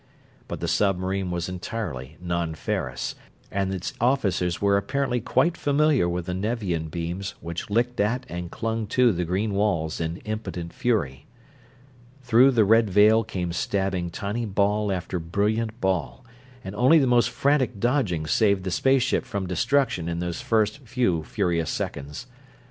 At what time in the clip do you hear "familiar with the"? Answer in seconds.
5.55-6.33